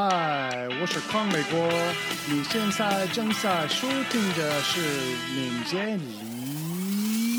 [0.00, 1.68] 嗨，我是康美国，
[2.30, 4.80] 你现在正在收听的是
[5.34, 6.12] 民间理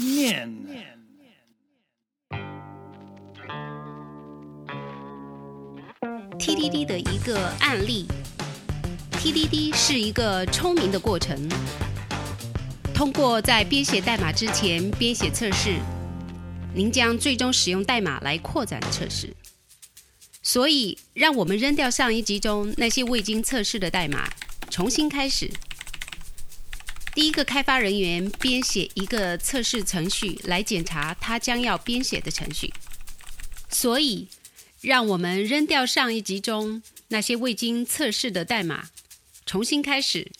[0.03, 0.49] 念。
[6.37, 8.05] TDD 的一个案例
[9.13, 11.47] ，TDD 是一个聪明的过程，
[12.93, 15.77] 通过在编写代码之前编写测试，
[16.75, 19.33] 您将最终使用代码来扩展测试。
[20.41, 24.29] 所以，让我们扔掉上一集中那些未经测试的代码，
[24.69, 25.51] 重新开始。
[27.13, 32.73] 第一个开发人员编写一个测试程序来检查他将要编写的程序。
[33.69, 34.27] 所以，
[34.79, 38.89] 让我们扔掉上一集中那些未经测试的代码，
[39.45, 40.31] 重新开始。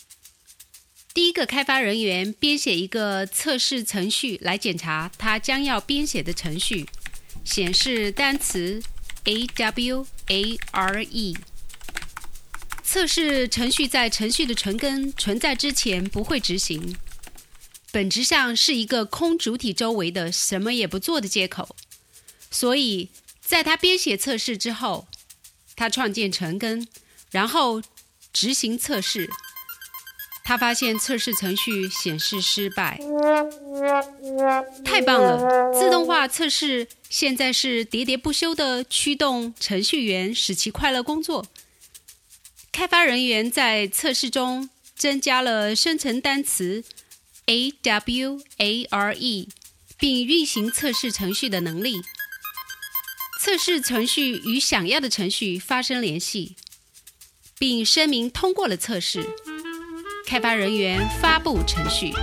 [1.14, 6.88] 第一个开发人员编写一个测试程序来检查他将要编写的程序，
[7.44, 8.82] 显示单词。
[9.30, 11.38] A W A R E
[12.84, 16.98] 测试程序在程序的存根存在之前不会执行，
[17.92, 21.76] 本质上是一个空主体周围的什么也不做的接口。
[22.50, 23.10] 所以，
[23.40, 25.08] 在他编写测试之后，
[25.76, 26.88] 他创建成根，
[27.30, 27.84] 然后
[28.34, 29.30] 执行测试。
[30.50, 33.00] 他发现测试程序显示失败，
[34.84, 35.72] 太棒了！
[35.72, 41.46] 自动化测试现在是喋喋不休的驱动程序员使其快乐工作。
[42.72, 46.84] 开发人员在测试中增加了生成单词
[47.46, 49.50] A W A R E，
[50.00, 52.02] 并运行测试程序的能力。
[53.40, 56.56] 测试程序与想要的程序发生联系，
[57.60, 59.24] 并声明通过了测试。
[60.26, 62.14] 开发人员发布程序。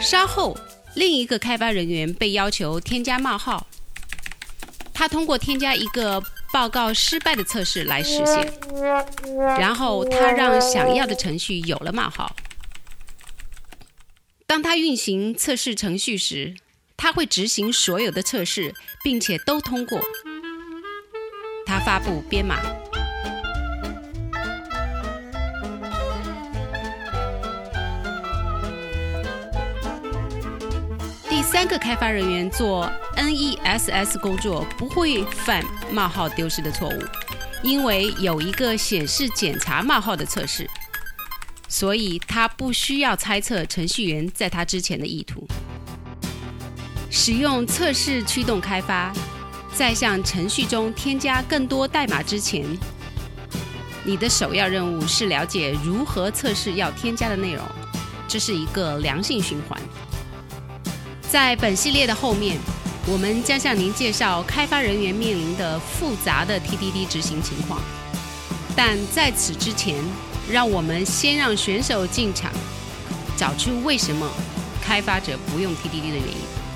[0.00, 0.56] 稍后，
[0.94, 3.66] 另一个开发人员被要求添加冒号。
[4.92, 6.22] 他通过添加一个
[6.52, 8.52] 报告失败的测试来实现。
[9.58, 12.34] 然后，他让想要的程序有了冒号。
[14.46, 16.54] 当他运行测试程序时，
[16.96, 20.00] 他会执行所有的测试，并且都通过。
[21.64, 22.58] 他发布编码。
[31.42, 37.02] 三个开发人员做 NESS 工作不会犯冒号丢失的错误，
[37.62, 40.68] 因为有一个显示检查冒号的测试，
[41.68, 45.46] 所以他不需要猜测程序员在他之前的意图。
[47.10, 49.12] 使用测试驱动开发，
[49.74, 52.64] 在向程序中添加更多代码之前，
[54.04, 57.64] 你的首要任务是了解如何测试要添加的内容，
[58.28, 59.80] 这是一个良性循环。
[61.30, 62.58] 在本系列的后面，
[63.06, 67.80] 我们将向您介绍开发人员面临的复杂的 TDD 执行情况。
[68.74, 69.94] 但在此之前，
[70.50, 72.50] 让我们先让选手进场，
[73.36, 74.28] 找出为什么
[74.82, 76.69] 开发者不用 TDD 的原因。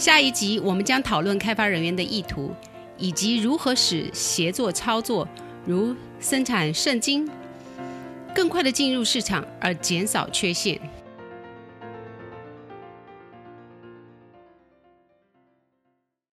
[0.00, 2.54] 下一集我们将讨论开发人员的意图，
[2.96, 5.28] 以及如何使协作操作，
[5.66, 7.28] 如生产圣经，
[8.34, 10.80] 更快的进入市场而减少缺陷。